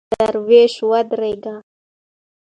[0.13, 1.55] درایش ودرېږه!!